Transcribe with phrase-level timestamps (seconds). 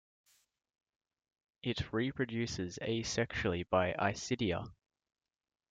[1.61, 4.67] It reproduces asexually by isidia.